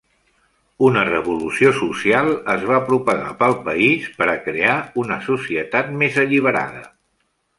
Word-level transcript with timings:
Una 0.85 1.01
revolució 1.09 1.73
social 1.81 2.29
es 2.53 2.63
va 2.69 2.79
propagar 2.87 3.29
pel 3.43 3.53
país 3.69 4.09
per 4.21 4.29
a 4.33 4.37
crear 4.47 4.77
una 5.05 5.19
societat 5.29 5.95
més 6.03 6.21
alliberada. 6.27 6.83